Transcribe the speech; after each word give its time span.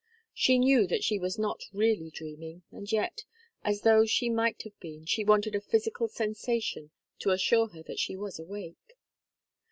She 0.33 0.57
knew 0.57 0.87
that 0.87 1.03
she 1.03 1.19
was 1.19 1.37
not 1.37 1.61
really 1.71 2.09
dreaming, 2.09 2.63
and 2.71 2.91
yet, 2.91 3.23
as 3.63 3.81
though 3.81 4.03
she 4.07 4.31
might 4.31 4.63
have 4.63 4.79
been, 4.79 5.05
she 5.05 5.23
wanted 5.23 5.53
a 5.53 5.61
physical 5.61 6.07
sensation 6.07 6.89
to 7.19 7.29
assure 7.29 7.67
her 7.67 7.83
that 7.83 7.99
she 7.99 8.15
was 8.17 8.39
awake. 8.39 8.97